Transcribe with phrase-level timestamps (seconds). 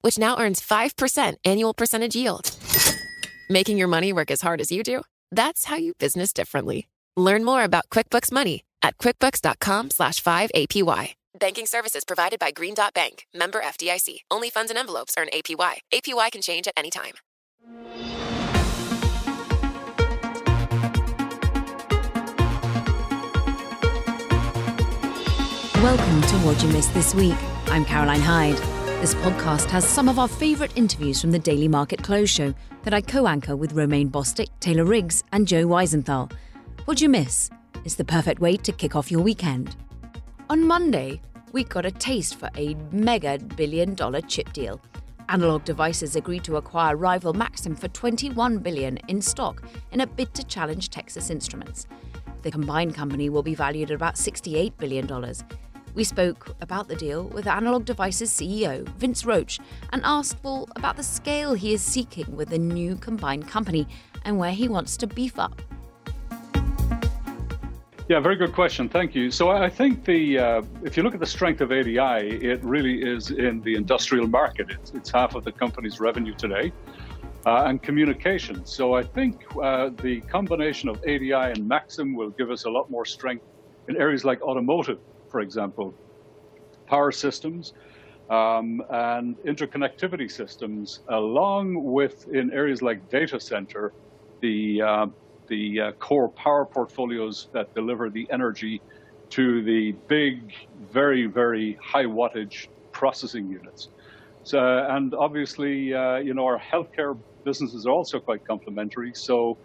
[0.00, 2.50] which now earns 5% annual percentage yield.
[3.48, 5.02] Making your money work as hard as you do?
[5.30, 6.88] That's how you business differently.
[7.16, 11.14] Learn more about QuickBooks Money at quickbooks.com slash 5APY.
[11.38, 14.20] Banking services provided by Green Dot Bank, member FDIC.
[14.30, 15.78] Only funds and envelopes earn APY.
[15.92, 17.14] APY can change at any time.
[25.82, 27.36] Welcome to What You Missed This Week.
[27.66, 28.77] I'm Caroline Hyde.
[29.00, 32.52] This podcast has some of our favourite interviews from the Daily Market Close show
[32.82, 36.32] that I co anchor with Romaine Bostick, Taylor Riggs, and Joe Weisenthal.
[36.84, 37.48] What'd you miss?
[37.84, 39.76] It's the perfect way to kick off your weekend.
[40.50, 41.20] On Monday,
[41.52, 44.80] we got a taste for a mega billion dollar chip deal.
[45.28, 50.34] Analog Devices agreed to acquire rival Maxim for 21 billion in stock in a bid
[50.34, 51.86] to challenge Texas Instruments.
[52.42, 55.44] The combined company will be valued at about 68 billion dollars.
[55.98, 59.58] We spoke about the deal with Analog Devices CEO Vince Roche
[59.92, 63.84] and asked Paul about the scale he is seeking with the new combined company
[64.24, 65.60] and where he wants to beef up.
[68.08, 68.88] Yeah, very good question.
[68.88, 69.32] Thank you.
[69.32, 73.02] So I think the uh, if you look at the strength of ADI, it really
[73.02, 74.70] is in the industrial market.
[74.70, 76.72] It's, it's half of the company's revenue today,
[77.44, 78.72] uh, and communications.
[78.72, 82.88] So I think uh, the combination of ADI and Maxim will give us a lot
[82.88, 83.44] more strength
[83.88, 85.94] in areas like automotive, for example,
[86.86, 87.72] power systems
[88.30, 93.92] um, and interconnectivity systems, along with in areas like data center,
[94.40, 95.06] the uh,
[95.48, 98.82] the uh, core power portfolios that deliver the energy
[99.30, 100.52] to the big,
[100.92, 103.88] very very high wattage processing units.
[104.42, 109.12] So, and obviously, uh, you know, our healthcare businesses are also quite complementary.
[109.14, 109.58] So,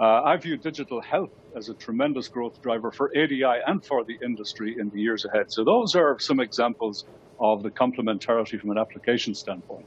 [0.00, 4.18] uh, I view digital health as a tremendous growth driver for ADI and for the
[4.22, 5.50] industry in the years ahead.
[5.50, 7.06] So those are some examples
[7.40, 9.86] of the complementarity from an application standpoint.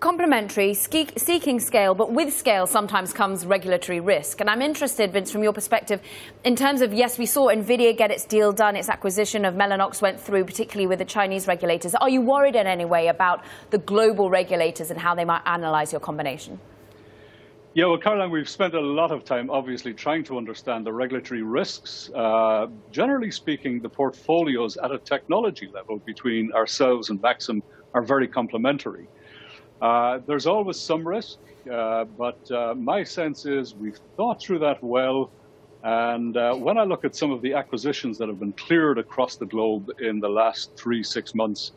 [0.00, 4.40] Complementary, seeking scale, but with scale sometimes comes regulatory risk.
[4.40, 6.00] And I'm interested, Vince, from your perspective,
[6.42, 10.02] in terms of yes, we saw NVIDIA get its deal done, its acquisition of Mellanox
[10.02, 11.94] went through, particularly with the Chinese regulators.
[11.94, 15.92] Are you worried in any way about the global regulators and how they might analyze
[15.92, 16.58] your combination?
[17.74, 21.42] Yeah, well, Caroline, we've spent a lot of time obviously trying to understand the regulatory
[21.42, 22.10] risks.
[22.14, 27.62] Uh, generally speaking, the portfolios at a technology level between ourselves and Maxim
[27.94, 29.08] are very complementary.
[29.80, 31.38] Uh, there's always some risk,
[31.72, 35.32] uh, but uh, my sense is we've thought through that well.
[35.82, 39.36] And uh, when I look at some of the acquisitions that have been cleared across
[39.36, 41.72] the globe in the last three, six months,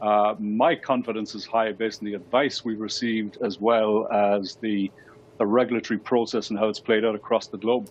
[0.00, 4.90] uh, my confidence is high based on the advice we've received as well as the
[5.38, 7.88] the regulatory process and how it's played out across the globe.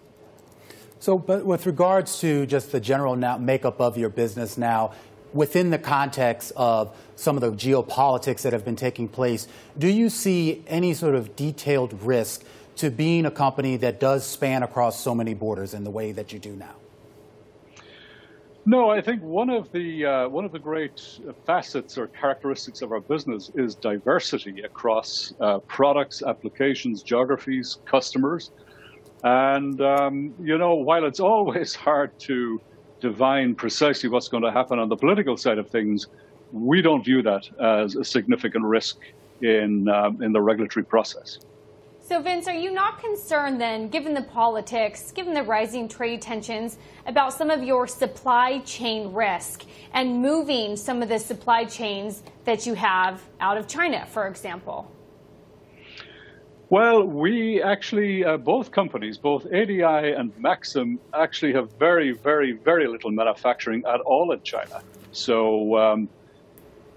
[0.99, 4.93] So, but with regards to just the general now makeup of your business now,
[5.33, 9.47] within the context of some of the geopolitics that have been taking place,
[9.77, 12.43] do you see any sort of detailed risk
[12.77, 16.31] to being a company that does span across so many borders in the way that
[16.31, 16.75] you do now?
[18.67, 22.91] No, I think one of the uh, one of the great facets or characteristics of
[22.91, 28.49] our business is diversity across uh, products, applications, geographies, customers,
[29.23, 32.59] and um, you know while it's always hard to
[33.01, 36.07] divine precisely what's going to happen on the political side of things,
[36.51, 38.97] we don't view that as a significant risk
[39.43, 41.37] in um, in the regulatory process.
[42.07, 46.77] So, Vince, are you not concerned then, given the politics, given the rising trade tensions,
[47.07, 52.67] about some of your supply chain risk and moving some of the supply chains that
[52.67, 54.91] you have out of China, for example?
[56.69, 62.87] Well, we actually, uh, both companies, both ADI and Maxim, actually have very, very, very
[62.87, 64.83] little manufacturing at all in China.
[65.11, 66.09] So, um,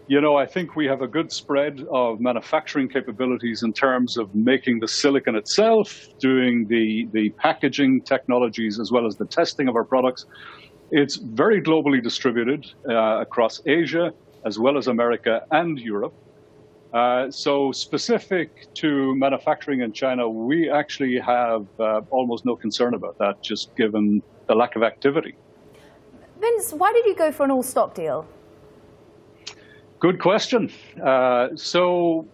[0.08, 4.34] you know, I think we have a good spread of manufacturing capabilities in terms of
[4.34, 9.76] making the silicon itself, doing the, the packaging technologies, as well as the testing of
[9.76, 10.24] our products.
[10.90, 14.14] It's very globally distributed uh, across Asia,
[14.46, 16.14] as well as America and Europe.
[16.94, 23.18] Uh, so, specific to manufacturing in China, we actually have uh, almost no concern about
[23.18, 25.34] that, just given the lack of activity.
[26.40, 28.26] Vince, why did you go for an all stock deal?
[30.00, 30.70] Good question.
[31.02, 32.28] Uh, so,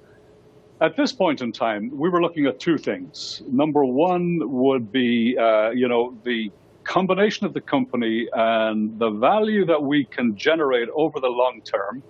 [0.82, 3.42] at this point in time, we were looking at two things.
[3.50, 6.52] Number one would be, uh, you know, the
[6.82, 12.02] combination of the company and the value that we can generate over the long term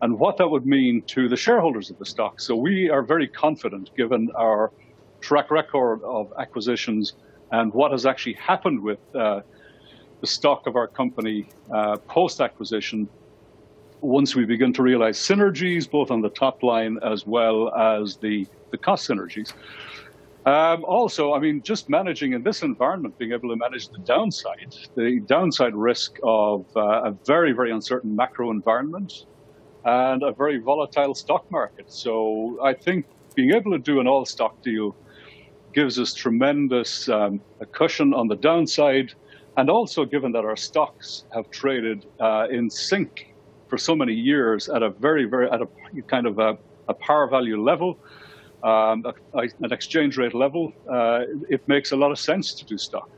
[0.00, 2.40] and what that would mean to the shareholders of the stock.
[2.40, 4.70] So we are very confident, given our
[5.20, 7.14] track record of acquisitions
[7.50, 9.40] and what has actually happened with uh,
[10.20, 13.08] the stock of our company uh, post acquisition.
[14.00, 18.46] Once we begin to realize synergies, both on the top line as well as the,
[18.70, 19.52] the cost synergies.
[20.46, 24.74] Um, also, I mean, just managing in this environment, being able to manage the downside,
[24.96, 29.26] the downside risk of uh, a very, very uncertain macro environment
[29.84, 31.92] and a very volatile stock market.
[31.92, 34.96] So I think being able to do an all stock deal
[35.74, 37.40] gives us tremendous um,
[37.72, 39.12] cushion on the downside.
[39.56, 43.29] And also, given that our stocks have traded uh, in sync
[43.70, 45.68] for so many years at a very, very, at a
[46.08, 46.58] kind of a,
[46.88, 47.98] a value level,
[48.62, 53.08] um, an exchange rate level, uh, it makes a lot of sense to do stock.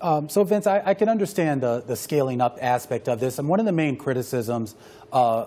[0.00, 3.38] Um, so, Vince, I, I, can understand the, the scaling up aspect of this.
[3.38, 4.74] And one of the main criticisms
[5.12, 5.46] uh,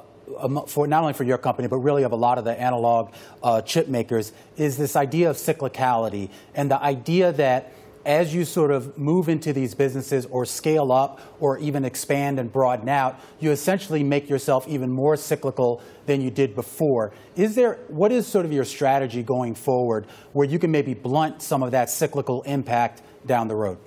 [0.68, 3.14] for not only for your company, but really of a lot of the analog
[3.44, 7.72] uh, chip makers, is this idea of cyclicality and the idea that
[8.08, 12.52] as you sort of move into these businesses or scale up or even expand and
[12.52, 17.12] broaden out, you essentially make yourself even more cyclical than you did before.
[17.36, 21.42] Is there, what is sort of your strategy going forward where you can maybe blunt
[21.42, 23.78] some of that cyclical impact down the road?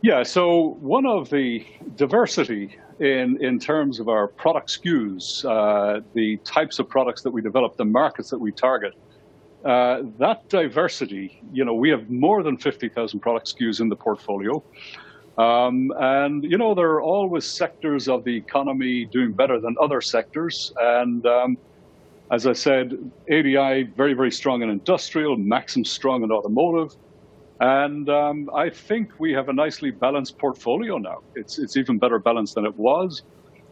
[0.00, 1.66] Yeah, so one of the
[1.96, 7.42] diversity in, in terms of our product SKUs, uh, the types of products that we
[7.42, 8.94] develop, the markets that we target,
[9.64, 14.62] uh, that diversity, you know, we have more than 50,000 product SKUs in the portfolio.
[15.38, 20.00] Um, and, you know, there are always sectors of the economy doing better than other
[20.00, 20.72] sectors.
[20.80, 21.58] And um,
[22.30, 22.92] as I said,
[23.30, 26.96] ADI very, very strong in industrial, Maxim strong in automotive.
[27.60, 31.18] And um, I think we have a nicely balanced portfolio now.
[31.34, 33.22] It's, it's even better balanced than it was.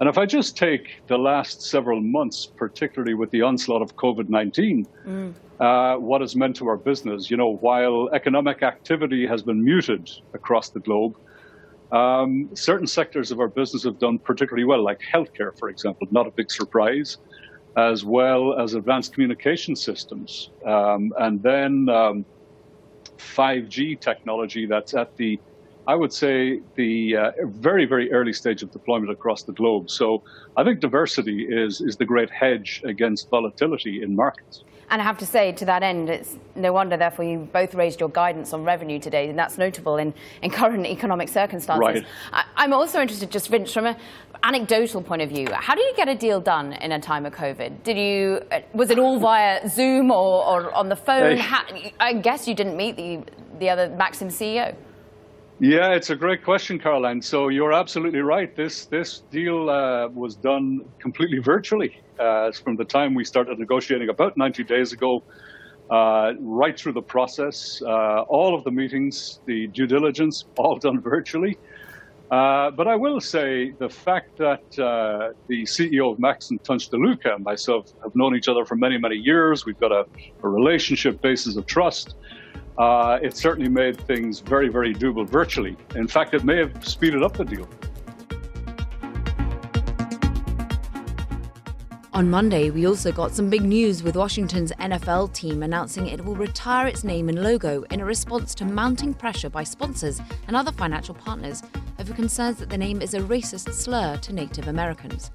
[0.01, 4.29] And if I just take the last several months, particularly with the onslaught of COVID
[4.29, 5.35] 19, mm.
[5.59, 10.09] uh, what has meant to our business, you know, while economic activity has been muted
[10.35, 11.17] across the globe,
[11.91, 16.27] um, certain sectors of our business have done particularly well, like healthcare, for example, not
[16.27, 17.17] a big surprise,
[17.77, 20.51] as well as advanced communication systems.
[20.65, 21.87] Um, and then
[23.17, 25.41] 5G um, technology that's at the
[25.89, 29.89] I would say the uh, very, very early stage of deployment across the globe.
[29.89, 30.23] So
[30.55, 34.65] I think diversity is, is the great hedge against volatility in markets.
[34.91, 38.01] And I have to say, to that end, it's no wonder, therefore, you both raised
[38.01, 40.13] your guidance on revenue today, and that's notable in,
[40.43, 42.03] in current economic circumstances.
[42.33, 42.45] Right.
[42.57, 43.97] I, am also interested, just Vince, from an
[44.43, 47.35] anecdotal point of view, how do you get a deal done in a time of
[47.35, 47.83] COVID?
[47.83, 48.43] Did you,
[48.75, 51.39] was it all via Zoom or, or on the phone?
[51.39, 51.65] How,
[51.99, 53.23] I guess you didn't meet the,
[53.59, 54.75] the other Maxim CEO.
[55.61, 57.21] Yeah, it's a great question, Caroline.
[57.21, 58.55] So you're absolutely right.
[58.55, 64.09] This this deal uh, was done completely virtually uh, from the time we started negotiating
[64.09, 65.25] about 90 days ago,
[65.91, 67.83] uh, right through the process.
[67.85, 71.59] Uh, all of the meetings, the due diligence, all done virtually.
[72.31, 77.35] Uh, but I will say the fact that uh, the CEO of Maxim, Tunç Doluca,
[77.35, 79.67] and myself have known each other for many, many years.
[79.67, 80.07] We've got a,
[80.43, 82.15] a relationship basis of trust
[82.79, 85.77] uh, it certainly made things very, very doable virtually.
[85.97, 87.69] In fact, it may have speeded up the deal.
[92.13, 96.35] On Monday, we also got some big news with Washington's NFL team announcing it will
[96.35, 100.73] retire its name and logo in a response to mounting pressure by sponsors and other
[100.73, 101.63] financial partners
[102.01, 105.31] over concerns that the name is a racist slur to Native Americans.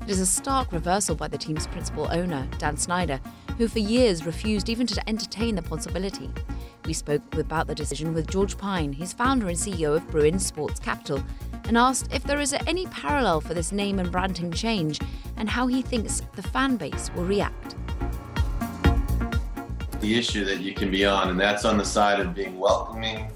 [0.00, 3.20] It is a stark reversal by the team's principal owner, Dan Snyder,
[3.58, 6.30] who for years refused even to entertain the possibility.
[6.86, 10.78] We spoke about the decision with George Pyne, his founder and CEO of Bruin Sports
[10.78, 11.24] Capital,
[11.66, 15.00] and asked if there is any parallel for this name and branding change
[15.38, 17.74] and how he thinks the fan base will react.
[20.00, 23.32] The issue that you can be on, and that's on the side of being welcoming,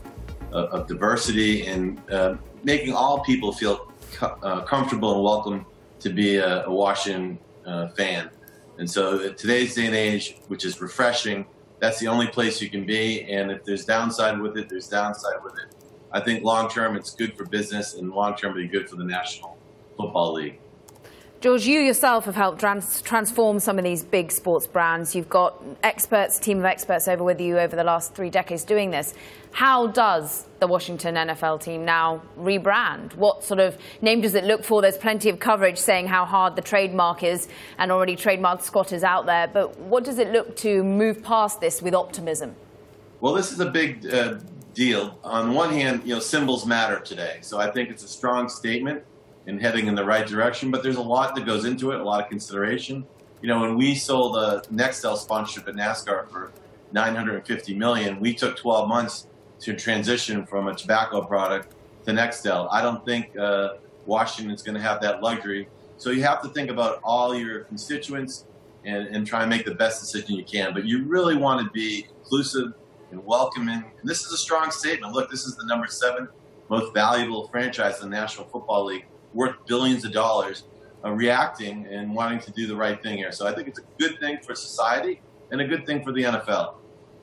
[0.52, 5.64] uh, of diversity, and uh, making all people feel co- uh, comfortable and welcome
[6.00, 8.28] to be a, a Washington uh, fan.
[8.76, 11.46] And so, today's day and age, which is refreshing,
[11.80, 13.22] that's the only place you can be.
[13.22, 15.74] And if there's downside with it, there's downside with it.
[16.12, 18.96] I think long term it's good for business, and long term it'll be good for
[18.96, 19.58] the National
[19.96, 20.58] Football League.
[21.40, 25.14] George, you yourself have helped trans- transform some of these big sports brands.
[25.14, 28.90] You've got experts, team of experts over with you over the last three decades doing
[28.90, 29.14] this.
[29.52, 33.14] How does the Washington NFL team now rebrand?
[33.14, 34.82] What sort of name does it look for?
[34.82, 37.46] There's plenty of coverage saying how hard the trademark is,
[37.78, 39.46] and already trademarked is out there.
[39.46, 42.56] But what does it look to move past this with optimism?
[43.20, 44.40] Well, this is a big uh,
[44.74, 45.20] deal.
[45.22, 49.04] On one hand, you know, symbols matter today, so I think it's a strong statement
[49.48, 50.70] and heading in the right direction.
[50.70, 53.04] But there's a lot that goes into it, a lot of consideration.
[53.40, 56.52] You know, when we sold the Nextel sponsorship at NASCAR for
[56.92, 59.26] 950 million, we took 12 months
[59.60, 61.74] to transition from a tobacco product
[62.04, 62.68] to Nextel.
[62.70, 63.74] I don't think uh,
[64.06, 65.68] Washington is going to have that luxury.
[65.96, 68.44] So you have to think about all your constituents
[68.84, 70.74] and, and try and make the best decision you can.
[70.74, 72.74] But you really want to be inclusive
[73.10, 73.82] and welcoming.
[74.00, 75.14] And this is a strong statement.
[75.14, 76.28] Look, this is the number seven
[76.68, 80.64] most valuable franchise in the National Football League worth billions of dollars,
[81.04, 83.32] uh, reacting and wanting to do the right thing here.
[83.32, 85.20] So I think it's a good thing for society
[85.50, 86.74] and a good thing for the NFL.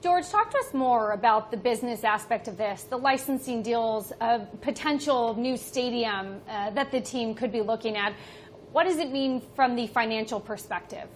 [0.01, 4.41] George, talk to us more about the business aspect of this, the licensing deals, a
[4.61, 8.13] potential new stadium uh, that the team could be looking at.
[8.71, 11.07] What does it mean from the financial perspective?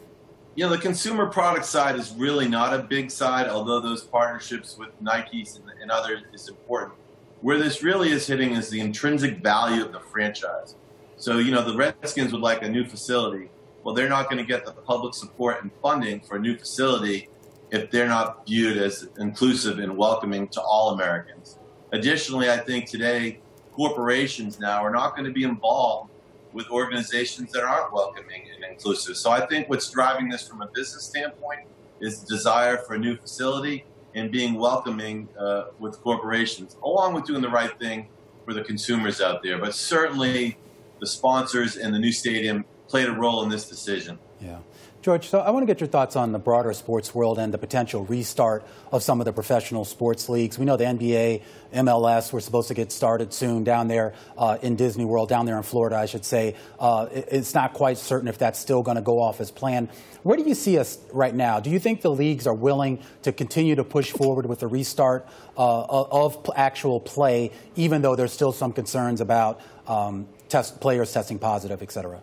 [0.55, 4.75] You know, the consumer product side is really not a big side, although those partnerships
[4.77, 6.93] with Nikes and, and others is important.
[7.41, 10.75] Where this really is hitting is the intrinsic value of the franchise.
[11.19, 13.49] So, you know, the Redskins would like a new facility.
[13.83, 17.27] Well, they're not going to get the public support and funding for a new facility
[17.71, 21.59] if they're not viewed as inclusive and welcoming to all Americans.
[21.91, 23.39] Additionally, I think today
[23.73, 26.09] corporations now are not going to be involved
[26.53, 29.17] with organizations that aren't welcoming and inclusive.
[29.17, 31.67] So I think what's driving this from a business standpoint
[31.99, 33.83] is the desire for a new facility
[34.15, 38.07] and being welcoming uh, with corporations, along with doing the right thing
[38.45, 39.57] for the consumers out there.
[39.57, 40.57] But certainly,
[40.99, 44.19] the sponsors and the new stadium played a role in this decision.
[44.41, 44.59] Yeah.
[45.01, 47.57] George, so I want to get your thoughts on the broader sports world and the
[47.57, 50.59] potential restart of some of the professional sports leagues.
[50.59, 51.41] We know the NBA,
[51.73, 55.55] MLS were supposed to get started soon down there uh, in Disney World, down there
[55.55, 56.55] in Florida, I should say.
[56.77, 59.87] Uh, it's not quite certain if that's still going to go off as planned.
[60.23, 61.61] Where do you see us right now?
[61.61, 65.25] Do you think the leagues are willing to continue to push forward with the restart
[65.57, 71.39] uh, of actual play, even though there's still some concerns about um, test, players testing
[71.39, 72.21] positive, et cetera?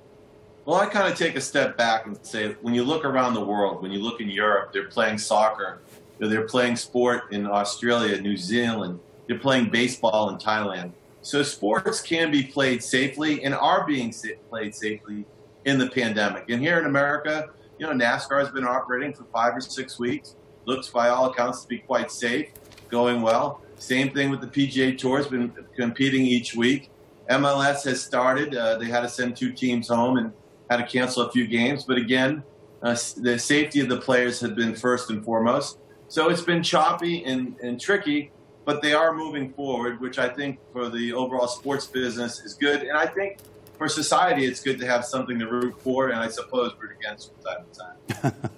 [0.65, 3.45] Well, I kind of take a step back and say, when you look around the
[3.45, 5.79] world, when you look in Europe, they're playing soccer,
[6.19, 10.93] they're playing sport in Australia, New Zealand, they're playing baseball in Thailand.
[11.23, 14.13] So sports can be played safely and are being
[14.49, 15.25] played safely
[15.65, 16.49] in the pandemic.
[16.49, 20.35] And here in America, you know, NASCAR has been operating for five or six weeks.
[20.65, 22.49] Looks by all accounts to be quite safe,
[22.89, 23.61] going well.
[23.79, 26.91] Same thing with the PGA Tour has been competing each week.
[27.31, 28.55] MLS has started.
[28.55, 30.33] Uh, they had to send two teams home and
[30.71, 31.85] had to cancel a few games.
[31.85, 32.43] But again,
[32.83, 35.79] uh, the safety of the players had been first and foremost.
[36.09, 38.31] So it's been choppy and, and tricky,
[38.65, 42.83] but they are moving forward, which I think for the overall sports business is good.
[42.83, 43.39] And I think
[43.77, 47.33] for society, it's good to have something to root for, and I suppose root against
[47.33, 48.51] from time to time.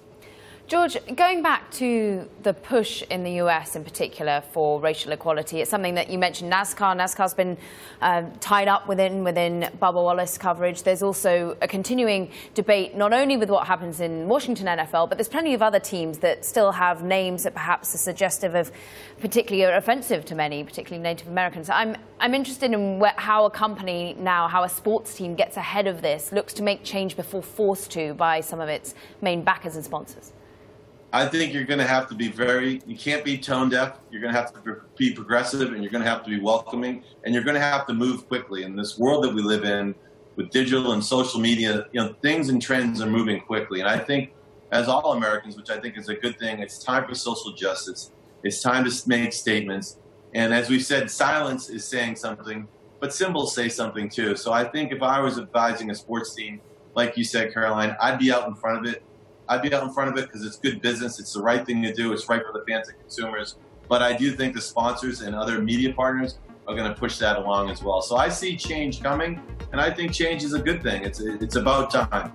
[0.69, 5.71] George, going back to the push in the US in particular for racial equality, it's
[5.71, 6.95] something that you mentioned NASCAR.
[6.95, 7.57] NASCAR's been
[8.01, 10.83] um, tied up within within Bubba Wallace coverage.
[10.83, 15.27] There's also a continuing debate not only with what happens in Washington NFL, but there's
[15.27, 18.71] plenty of other teams that still have names that perhaps are suggestive of
[19.19, 21.71] particularly offensive to many, particularly Native Americans.
[21.71, 26.03] I'm I'm interested in how a company now, how a sports team gets ahead of
[26.03, 29.83] this, looks to make change before forced to by some of its main backers and
[29.83, 30.31] sponsors.
[31.11, 33.97] I think you're going to have to be very, you can't be tone deaf.
[34.11, 37.03] You're going to have to be progressive and you're going to have to be welcoming
[37.23, 38.63] and you're going to have to move quickly.
[38.63, 39.95] In this world that we live in
[40.35, 43.79] with digital and social media, you know, things and trends are moving quickly.
[43.79, 44.33] And I think
[44.71, 48.11] as all Americans, which I think is a good thing, it's time for social justice.
[48.43, 49.97] It's time to make statements.
[50.35, 52.67] And as we said, silence is saying something,
[52.99, 54.35] but symbols say something too.
[54.35, 56.61] So I think if I was advising a sports team,
[56.95, 59.03] like you said, Caroline, I'd be out in front of it.
[59.49, 61.19] I'd be out in front of it because it's good business.
[61.19, 62.13] It's the right thing to do.
[62.13, 63.55] It's right for the fans and consumers.
[63.87, 66.37] But I do think the sponsors and other media partners
[66.67, 68.03] are going to push that along as well.
[68.03, 69.41] So I see change coming,
[69.71, 71.03] and I think change is a good thing.
[71.03, 72.31] It's it's about time.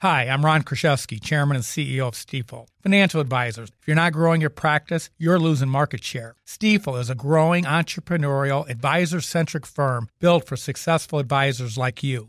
[0.00, 2.68] Hi, I'm Ron Kruszewski, Chairman and CEO of Stifel.
[2.84, 3.70] Financial advisors.
[3.80, 6.36] If you're not growing your practice, you're losing market share.
[6.46, 12.28] Stifel is a growing entrepreneurial, advisor centric firm built for successful advisors like you.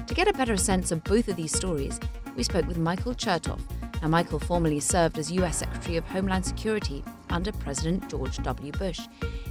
[0.06, 2.00] To get a better sense of both of these stories,
[2.36, 3.60] we spoke with Michael Chertoff.
[4.02, 8.72] Now, Michael formerly served as US Secretary of Homeland Security under President George W.
[8.72, 9.00] Bush.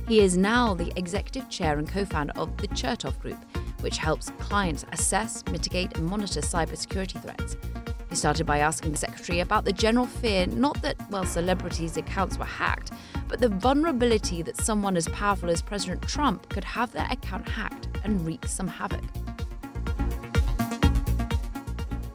[0.08, 3.38] He is now the executive chair and co founder of the Chertoff Group,
[3.82, 7.56] which helps clients assess, mitigate, and monitor cybersecurity threats.
[8.10, 12.40] He started by asking the secretary about the general fear not that, well, celebrities' accounts
[12.40, 12.92] were hacked,
[13.28, 17.88] but the vulnerability that someone as powerful as President Trump could have their account hacked
[18.04, 19.04] and wreak some havoc.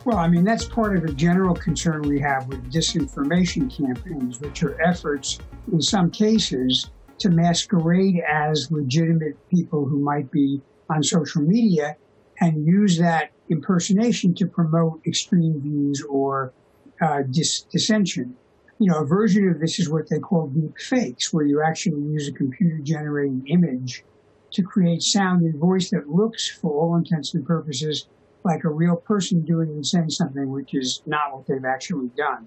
[0.04, 4.64] Well, I mean, that's part of a general concern we have with disinformation campaigns, which
[4.64, 5.38] are efforts,
[5.72, 10.60] in some cases, to masquerade as legitimate people who might be
[10.90, 11.96] on social media
[12.44, 16.52] and use that impersonation to promote extreme views or
[17.00, 18.34] uh, dis- dissension.
[18.78, 22.02] You know, a version of this is what they call deep fakes, where you actually
[22.02, 24.04] use a computer generated image
[24.52, 28.08] to create sound and voice that looks, for all intents and purposes,
[28.44, 32.46] like a real person doing and saying something, which is not what they've actually done.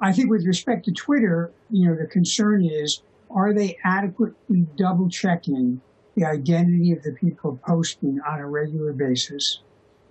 [0.00, 5.10] I think with respect to Twitter, you know, the concern is, are they adequately double
[5.10, 5.82] checking
[6.16, 9.60] the identity of the people posting on a regular basis?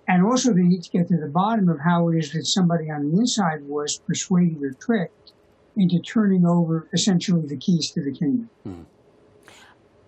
[0.08, 2.90] And also, they need to get to the bottom of how it is that somebody
[2.90, 5.32] on the inside was persuaded or tricked
[5.76, 8.50] into turning over essentially the keys to the kingdom.
[8.64, 8.82] Hmm.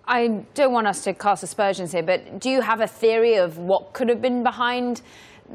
[0.04, 3.58] I don't want us to cast aspersions here, but do you have a theory of
[3.58, 5.00] what could have been behind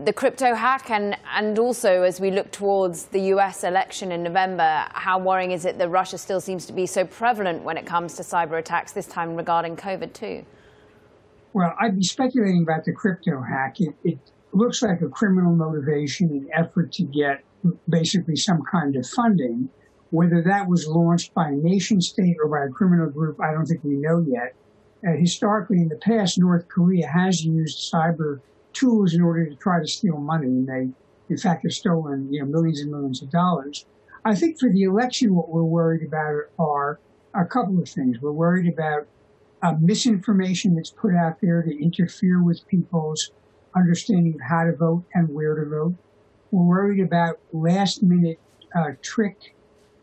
[0.03, 0.89] the crypto hack?
[0.89, 5.65] And, and also, as we look towards the US election in November, how worrying is
[5.65, 8.91] it that Russia still seems to be so prevalent when it comes to cyber attacks,
[8.91, 10.45] this time regarding COVID too?
[11.53, 13.79] Well, I'd be speculating about the crypto hack.
[13.79, 14.19] It, it
[14.51, 17.43] looks like a criminal motivation and effort to get
[17.89, 19.69] basically some kind of funding.
[20.09, 23.65] Whether that was launched by a nation state or by a criminal group, I don't
[23.65, 24.53] think we know yet.
[25.05, 28.39] Uh, historically, in the past, North Korea has used cyber
[28.77, 30.89] tools in order to try to steal money, and they,
[31.29, 33.85] in fact, have stolen you know millions and millions of dollars.
[34.25, 36.99] I think for the election, what we're worried about are
[37.33, 38.17] a couple of things.
[38.21, 39.07] We're worried about
[39.61, 43.31] uh, misinformation that's put out there to interfere with people's
[43.75, 45.95] understanding of how to vote and where to vote.
[46.51, 48.39] We're worried about last minute
[48.75, 49.55] uh, trick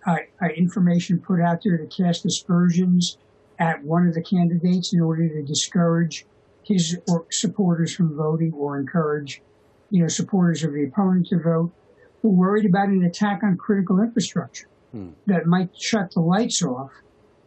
[0.06, 3.16] uh, uh, information put out there to cast aspersions
[3.58, 6.26] at one of the candidates in order to discourage
[6.66, 6.96] his
[7.30, 9.42] supporters from voting or encourage,
[9.90, 11.72] you know, supporters of the opponent to vote.
[12.22, 15.10] We're worried about an attack on critical infrastructure hmm.
[15.26, 16.90] that might shut the lights off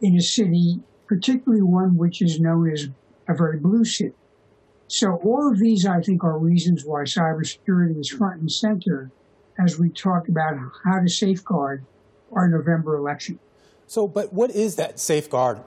[0.00, 2.88] in a city, particularly one which is known as
[3.28, 4.14] a very blue city.
[4.86, 9.10] So all of these, I think, are reasons why cybersecurity is front and center
[9.58, 10.54] as we talk about
[10.84, 11.84] how to safeguard
[12.32, 13.38] our November election.
[13.86, 15.60] So, but what is that safeguard?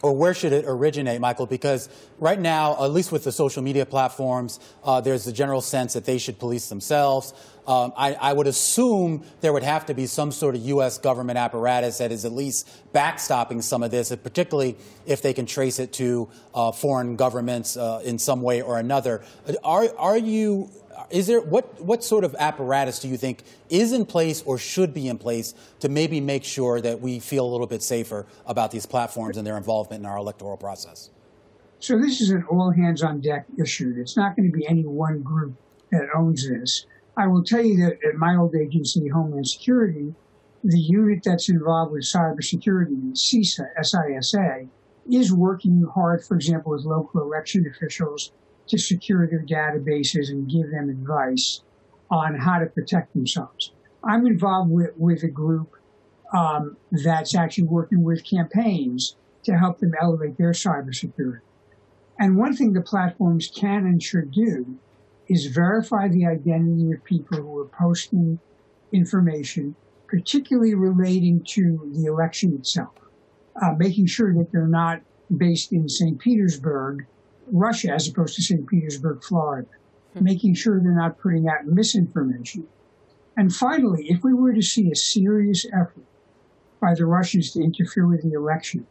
[0.00, 1.46] Or where should it originate, Michael?
[1.46, 5.94] Because right now, at least with the social media platforms, uh, there's a general sense
[5.94, 7.34] that they should police themselves.
[7.66, 10.96] Um, I, I, would assume there would have to be some sort of U.S.
[10.96, 15.78] government apparatus that is at least backstopping some of this, particularly if they can trace
[15.78, 19.22] it to uh, foreign governments uh, in some way or another.
[19.62, 20.70] Are, are you
[21.10, 24.92] is there what what sort of apparatus do you think is in place or should
[24.92, 28.70] be in place to maybe make sure that we feel a little bit safer about
[28.70, 31.10] these platforms and their involvement in our electoral process?
[31.80, 33.94] So this is an all hands on deck issue.
[33.96, 35.54] It's not going to be any one group
[35.92, 36.86] that owns this.
[37.16, 40.14] I will tell you that at my old agency, Homeland Security,
[40.64, 44.68] the unit that's involved with cybersecurity, CISA, SISA,
[45.10, 48.32] is working hard, for example, with local election officials
[48.68, 51.62] to secure their databases and give them advice
[52.10, 53.72] on how to protect themselves.
[54.04, 55.74] I'm involved with, with a group
[56.32, 61.40] um, that's actually working with campaigns to help them elevate their cybersecurity.
[62.18, 64.78] And one thing the platforms can and should do
[65.28, 68.38] is verify the identity of people who are posting
[68.92, 69.76] information,
[70.06, 72.94] particularly relating to the election itself,
[73.62, 75.00] uh, making sure that they're not
[75.36, 76.18] based in St.
[76.18, 77.06] Petersburg,
[77.50, 78.66] Russia, as opposed to St.
[78.66, 79.68] Petersburg, Florida,
[80.14, 80.24] hmm.
[80.24, 82.66] making sure they're not putting out misinformation.
[83.36, 86.04] And finally, if we were to see a serious effort
[86.80, 88.86] by the Russians to interfere with the election,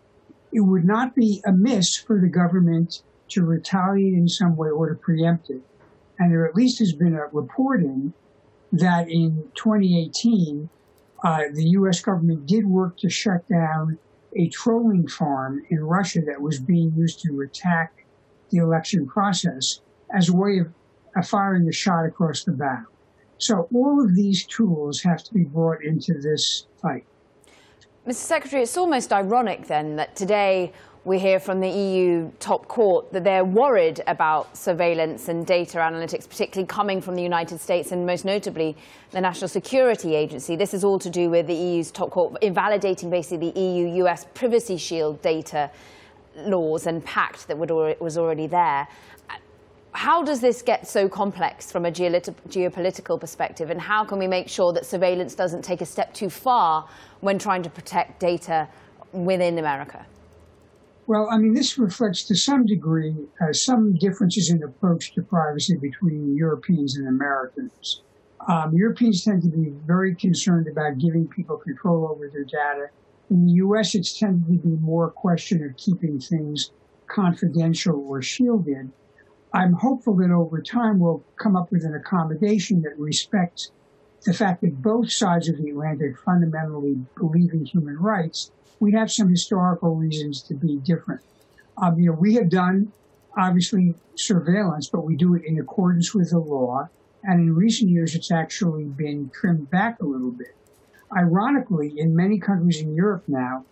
[0.52, 4.96] it would not be amiss for the government to retaliate in some way or to
[4.96, 5.62] preempt it.
[6.18, 8.14] And there at least has been a reporting
[8.72, 10.70] that in 2018,
[11.24, 12.00] uh, the U.S.
[12.00, 13.98] government did work to shut down
[14.36, 17.97] a trolling farm in Russia that was being used to attack
[18.50, 19.82] the election process
[20.16, 20.74] as a way of,
[21.26, 22.84] firing a shot across the bow.
[23.40, 27.06] So all of these tools have to be brought into this fight.
[28.08, 28.14] Mr.
[28.14, 30.72] Secretary, it's almost ironic then that today
[31.08, 36.28] we hear from the EU top court that they're worried about surveillance and data analytics,
[36.30, 38.76] particularly coming from the United States and most notably
[39.12, 40.56] the National Security Agency.
[40.58, 44.76] This is all to do with the EU's top court invalidating basically the EU-US Privacy
[44.76, 45.72] Shield data
[46.38, 48.88] laws and pact that was already there.
[49.92, 54.48] How does this get so complex from a geopolitical perspective, and how can we make
[54.48, 56.88] sure that surveillance doesn't take a step too far
[57.22, 58.68] when trying to protect data
[59.12, 60.06] within America?
[61.08, 65.78] Well, I mean, this reflects to some degree uh, some differences in approach to privacy
[65.78, 68.02] between Europeans and Americans.
[68.48, 72.90] Um, Europeans tend to be very concerned about giving people control over their data.
[73.30, 76.72] In the U.S., it's tended to be more a question of keeping things
[77.08, 78.92] confidential or shielded.
[79.54, 83.72] I'm hopeful that over time we'll come up with an accommodation that respects
[84.24, 89.12] the fact that both sides of the Atlantic fundamentally believe in human rights, we have
[89.12, 91.22] some historical reasons to be different.
[91.82, 92.92] Um, you know, we have done
[93.38, 96.90] obviously surveillance, but we do it in accordance with the law.
[97.24, 100.56] And in recent years, it's actually been trimmed back a little bit.
[101.16, 103.66] Ironically, in many countries in Europe now,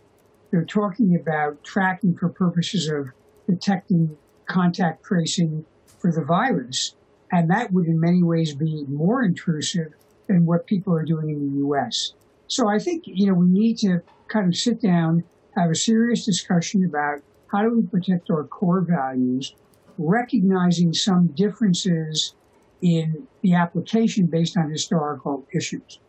[0.51, 3.09] they're talking about tracking for purposes of
[3.47, 6.95] detecting contact tracing for the virus.
[7.31, 9.93] And that would in many ways be more intrusive
[10.27, 12.13] than what people are doing in the U.S.
[12.47, 15.23] So I think, you know, we need to kind of sit down,
[15.55, 19.55] have a serious discussion about how do we protect our core values,
[19.97, 22.35] recognizing some differences
[22.81, 25.99] in the application based on historical issues.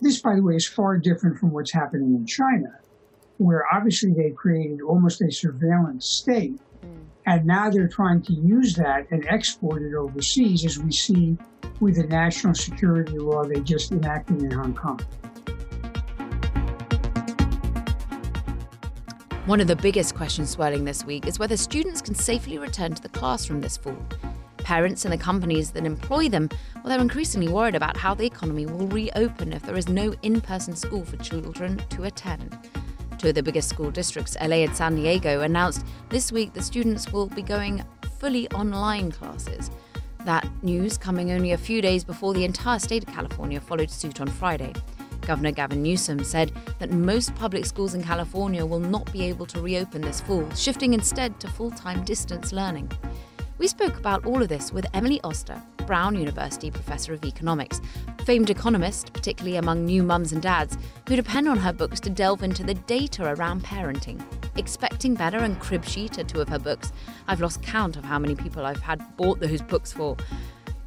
[0.00, 2.78] This, by the way, is far different from what's happening in China,
[3.38, 7.04] where obviously they created almost a surveillance state mm.
[7.24, 11.38] and now they're trying to use that and export it overseas, as we see
[11.80, 15.00] with the national security law they just enacted in Hong Kong.
[19.46, 23.02] One of the biggest questions swirling this week is whether students can safely return to
[23.02, 23.96] the classroom this fall.
[24.66, 28.66] Parents and the companies that employ them, well, they're increasingly worried about how the economy
[28.66, 32.58] will reopen if there is no in person school for children to attend.
[33.16, 37.12] Two of the biggest school districts, LA and San Diego, announced this week the students
[37.12, 37.84] will be going
[38.18, 39.70] fully online classes.
[40.24, 44.20] That news coming only a few days before the entire state of California followed suit
[44.20, 44.72] on Friday.
[45.20, 46.50] Governor Gavin Newsom said
[46.80, 50.92] that most public schools in California will not be able to reopen this fall, shifting
[50.92, 52.90] instead to full time distance learning.
[53.58, 57.80] We spoke about all of this with Emily Oster, Brown University professor of economics,
[58.26, 60.76] famed economist, particularly among new mums and dads,
[61.08, 64.22] who depend on her books to delve into the data around parenting.
[64.56, 66.92] Expecting Better and Crib Sheet are two of her books.
[67.28, 70.18] I've lost count of how many people I've had bought those books for.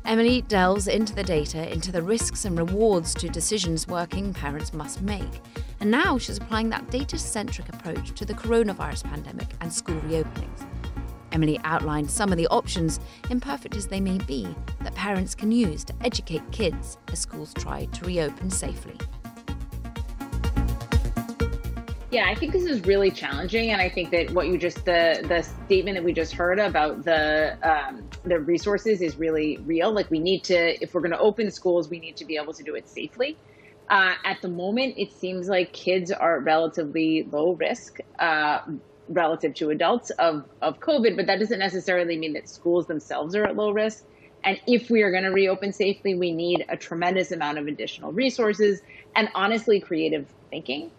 [0.05, 5.01] Emily delves into the data, into the risks and rewards to decisions working parents must
[5.01, 5.41] make.
[5.79, 10.67] And now she's applying that data centric approach to the coronavirus pandemic and school reopenings.
[11.31, 14.47] Emily outlined some of the options, imperfect as they may be,
[14.81, 18.95] that parents can use to educate kids as schools try to reopen safely.
[22.11, 25.23] Yeah, I think this is really challenging, and I think that what you just the
[25.27, 29.91] the statement that we just heard about the um, the resources is really real.
[29.91, 32.53] Like we need to, if we're going to open schools, we need to be able
[32.53, 33.37] to do it safely.
[33.89, 37.99] Uh, at the moment, it seems like kids are relatively low risk.
[38.17, 38.61] Uh,
[39.10, 43.45] relative to adults of, of COVID, but that doesn't necessarily mean that schools themselves are
[43.45, 44.06] at low risk.
[44.43, 48.13] And if we are going to reopen safely, we need a tremendous amount of additional
[48.13, 48.82] resources
[49.15, 50.91] and honestly creative thinking.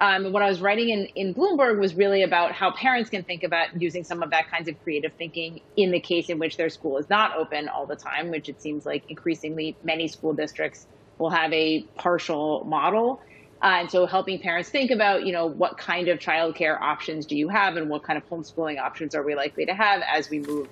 [0.00, 3.42] Um, what I was writing in, in Bloomberg was really about how parents can think
[3.42, 6.68] about using some of that kinds of creative thinking in the case in which their
[6.68, 10.86] school is not open all the time, which it seems like increasingly many school districts
[11.18, 13.20] will have a partial model.
[13.62, 17.36] Uh, and so helping parents think about, you know, what kind of childcare options do
[17.36, 20.38] you have and what kind of homeschooling options are we likely to have as we
[20.40, 20.68] move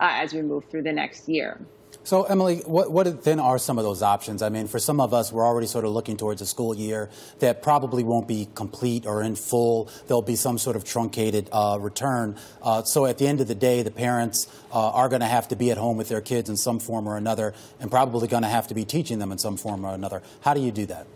[0.00, 1.60] uh, as we move through the next year.
[2.02, 4.42] So, Emily, what, what, then are some of those options?
[4.42, 7.08] I mean, for some of us, we're already sort of looking towards a school year
[7.38, 9.88] that probably won't be complete or in full.
[10.06, 12.36] There'll be some sort of truncated uh, return.
[12.60, 15.48] Uh, so, at the end of the day, the parents uh, are going to have
[15.48, 18.42] to be at home with their kids in some form or another, and probably going
[18.42, 20.20] to have to be teaching them in some form or another.
[20.42, 21.06] How do you do that?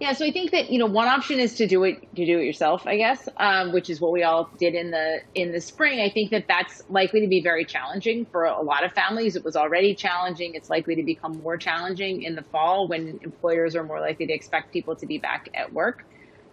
[0.00, 2.38] Yeah, so I think that you know one option is to do it to do
[2.38, 5.60] it yourself, I guess, um, which is what we all did in the in the
[5.60, 6.00] spring.
[6.00, 9.34] I think that that's likely to be very challenging for a lot of families.
[9.34, 10.54] It was already challenging.
[10.54, 14.32] It's likely to become more challenging in the fall when employers are more likely to
[14.32, 16.04] expect people to be back at work.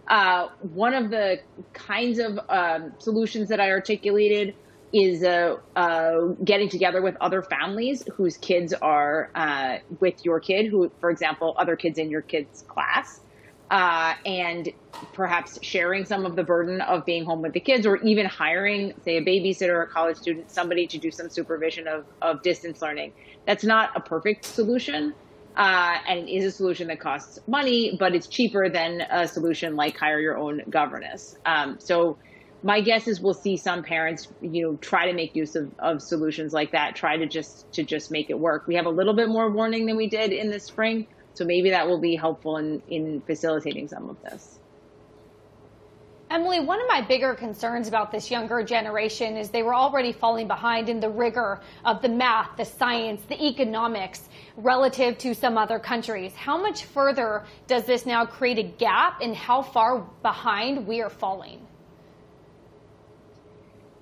[0.08, 1.38] Uh, one of the
[1.72, 4.56] kinds of um, solutions that I articulated
[4.92, 10.66] is uh, uh, getting together with other families whose kids are uh, with your kid,
[10.66, 13.20] who, for example, other kids in your kid's class
[13.70, 14.72] uh, and
[15.12, 18.94] perhaps sharing some of the burden of being home with the kids or even hiring,
[19.04, 22.80] say, a babysitter or a college student, somebody to do some supervision of, of distance
[22.80, 23.12] learning.
[23.46, 25.14] That's not a perfect solution.
[25.56, 29.74] Uh, and it is a solution that costs money, but it's cheaper than a solution
[29.74, 31.36] like hire your own governess.
[31.46, 32.18] Um, so
[32.62, 36.02] my guess is we'll see some parents, you know, try to make use of, of
[36.02, 38.66] solutions like that, try to just to just make it work.
[38.66, 41.68] We have a little bit more warning than we did in the spring, so maybe
[41.70, 44.58] that will be helpful in, in facilitating some of this.
[46.30, 50.48] Emily, one of my bigger concerns about this younger generation is they were already falling
[50.48, 55.78] behind in the rigor of the math, the science, the economics relative to some other
[55.78, 56.34] countries.
[56.34, 61.10] How much further does this now create a gap in how far behind we are
[61.10, 61.65] falling?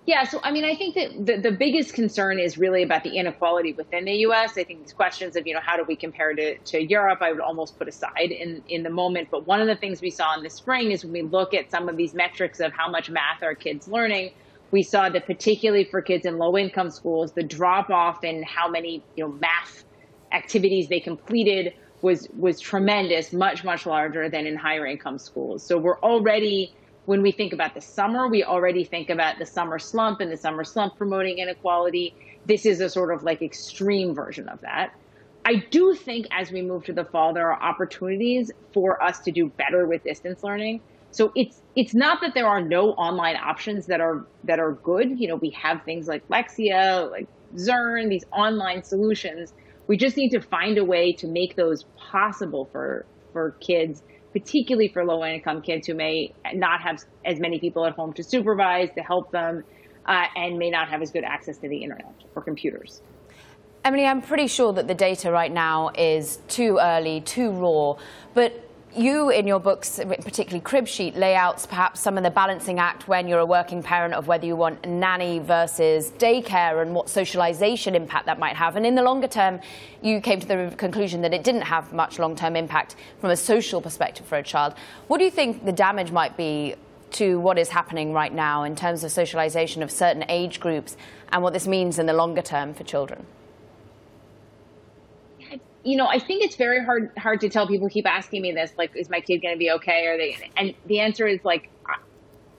[0.07, 3.17] Yeah, so I mean, I think that the, the biggest concern is really about the
[3.17, 4.53] inequality within the U.S.
[4.59, 7.33] I think these questions of, you know, how do we compare to, to Europe, I
[7.33, 9.29] would almost put aside in, in the moment.
[9.31, 11.71] But one of the things we saw in the spring is when we look at
[11.71, 14.33] some of these metrics of how much math are kids learning,
[14.73, 18.69] we saw that particularly for kids in low income schools, the drop off in how
[18.69, 19.85] many, you know, math
[20.33, 25.67] activities they completed was was tremendous, much, much larger than in higher income schools.
[25.67, 26.75] So we're already
[27.07, 30.37] when we think about the summer, we already think about the summer slump and the
[30.37, 32.15] summer slump promoting inequality.
[32.47, 34.95] This is a sort of like extreme version of that.
[35.45, 39.31] I do think as we move to the fall, there are opportunities for us to
[39.31, 40.81] do better with distance learning.
[41.11, 45.21] So it's it's not that there are no online options that are that are good.
[45.21, 49.53] You know, we have things like Lexia, like Zearn, these online solutions.
[49.87, 54.03] We just need to find a way to make those possible for for kids
[54.35, 58.23] particularly for low income kids who may not have as many people at home to
[58.23, 59.63] supervise, to help them,
[60.07, 63.01] uh, and may not have as good access to the internet or computers.
[63.85, 67.97] Emily, I'm pretty sure that the data right now is too early, too raw,
[68.35, 72.79] but you, in your books, particularly Crib Sheet, lay out perhaps some of the balancing
[72.79, 77.09] act when you're a working parent of whether you want nanny versus daycare and what
[77.09, 78.77] socialization impact that might have.
[78.77, 79.61] And in the longer term,
[80.03, 83.37] you came to the conclusion that it didn't have much long term impact from a
[83.37, 84.75] social perspective for a child.
[85.09, 86.75] What do you think the damage might be
[87.13, 90.97] to what is happening right now in terms of socialization of certain age groups
[91.31, 93.27] and what this means in the longer term for children?
[95.85, 97.67] You know, I think it's very hard hard to tell.
[97.69, 100.07] People keep asking me this, like, is my kid going to be okay?
[100.07, 100.37] Are they?
[100.57, 101.71] And the answer is like,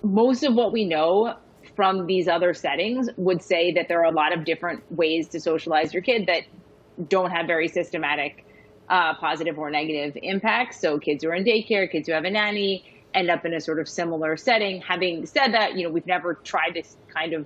[0.03, 1.35] most of what we know
[1.75, 5.39] from these other settings would say that there are a lot of different ways to
[5.39, 6.43] socialize your kid that
[7.09, 8.45] don't have very systematic
[8.89, 10.79] uh, positive or negative impacts.
[10.79, 13.59] So kids who are in daycare, kids who have a nanny, end up in a
[13.59, 14.81] sort of similar setting.
[14.81, 17.45] Having said that, you know, we've never tried this kind of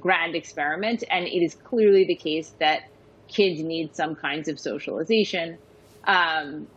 [0.00, 2.84] grand experiment, and it is clearly the case that
[3.28, 5.58] kids need some kinds of socialization.
[6.04, 6.68] Um,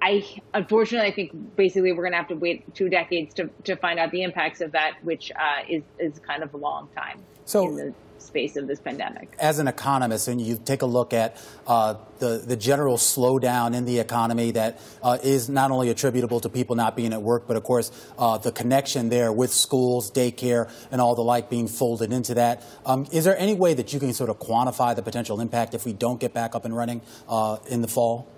[0.00, 3.76] I unfortunately, I think basically we're going to have to wait two decades to, to
[3.76, 7.26] find out the impacts of that, which uh, is is kind of a long time.
[7.48, 9.34] So in the space of this pandemic.
[9.38, 13.86] As an economist, and you take a look at uh, the, the general slowdown in
[13.86, 17.56] the economy that uh, is not only attributable to people not being at work, but
[17.56, 22.12] of course uh, the connection there with schools, daycare, and all the like being folded
[22.12, 22.62] into that.
[22.84, 25.86] Um, is there any way that you can sort of quantify the potential impact if
[25.86, 28.28] we don't get back up and running uh, in the fall?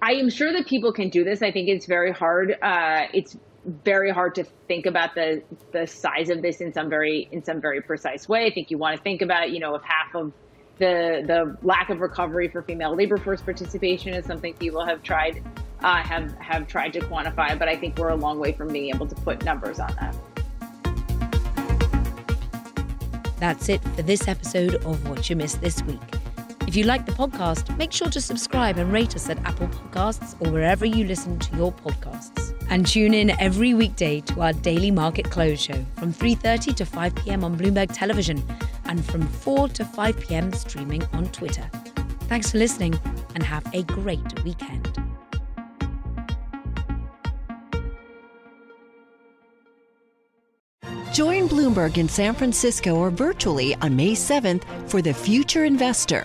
[0.00, 1.42] I am sure that people can do this.
[1.42, 2.56] I think it's very hard.
[2.62, 7.28] Uh, it's very hard to think about the the size of this in some very
[7.32, 8.46] in some very precise way.
[8.46, 10.32] I think you want to think about, you know, if half of
[10.78, 15.42] the the lack of recovery for female labor force participation is something people have tried
[15.82, 18.94] uh, have have tried to quantify, but I think we're a long way from being
[18.94, 20.16] able to put numbers on that.
[23.38, 26.00] That's it for this episode of What You Missed This Week.
[26.66, 30.34] If you like the podcast, make sure to subscribe and rate us at Apple Podcasts
[30.40, 32.53] or wherever you listen to your podcasts.
[32.70, 37.14] And tune in every weekday to our daily market close show from 3:30 to 5
[37.14, 37.44] p.m.
[37.44, 38.42] on Bloomberg Television
[38.86, 40.52] and from 4 to 5 p.m.
[40.52, 41.68] streaming on Twitter.
[42.28, 42.98] Thanks for listening
[43.34, 44.98] and have a great weekend.
[51.14, 56.24] Join Bloomberg in San Francisco or virtually on May 7th for the Future Investor